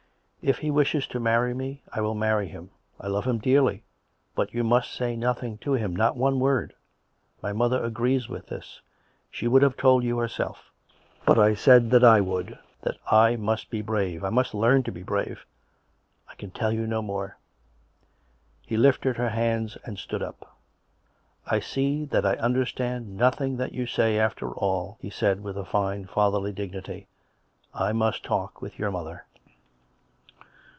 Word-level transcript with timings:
"If 0.51 0.57
he 0.57 0.71
wishes 0.71 1.05
to 1.09 1.19
marry 1.19 1.53
me, 1.53 1.83
I 1.93 2.01
will 2.01 2.15
marry 2.15 2.47
him. 2.47 2.71
I 2.99 3.05
love 3.05 3.27
him 3.27 3.37
dearly.... 3.37 3.83
But 4.33 4.55
you 4.55 4.63
must 4.63 4.91
say 4.91 5.15
nothing 5.15 5.59
to 5.59 5.73
him, 5.73 5.95
not 5.95 6.17
one 6.17 6.39
word. 6.39 6.73
My 7.43 7.53
mother 7.53 7.83
agrees 7.83 8.27
with 8.27 8.47
this. 8.47 8.81
She 9.29 9.47
would 9.47 9.61
have 9.61 9.77
told 9.77 10.03
you 10.03 10.17
herself; 10.17 10.71
but 11.27 11.37
I 11.37 11.53
said 11.53 11.91
that 11.91 12.03
I 12.03 12.21
would— 12.21 12.57
that 12.81 12.97
I 13.11 13.35
must 13.35 13.69
be 13.69 13.83
brave.... 13.83 14.23
I 14.23 14.31
must 14.31 14.55
learn 14.55 14.81
to 14.81 14.91
be 14.91 15.03
brave.... 15.03 15.45
I 16.27 16.33
can 16.33 16.49
tell 16.49 16.71
you 16.71 16.87
no 16.87 17.03
more." 17.03 17.37
He 18.65 18.77
lifted 18.77 19.17
her 19.17 19.29
hands 19.29 19.77
and 19.85 19.99
stood 19.99 20.23
up." 20.23 20.57
I 21.45 21.59
see 21.59 22.03
that 22.05 22.25
I 22.25 22.33
understand 22.37 23.15
nothing 23.15 23.57
that 23.57 23.73
you 23.73 23.85
say 23.85 24.17
after 24.17 24.49
all," 24.51 24.97
he 25.01 25.11
said 25.11 25.43
with 25.43 25.55
a 25.55 25.65
fine 25.65 26.07
fatherly 26.07 26.51
dignity." 26.51 27.05
I 27.75 27.93
must 27.93 28.23
talk 28.23 28.59
with 28.59 28.79
your 28.79 28.89
mother." 28.89 29.25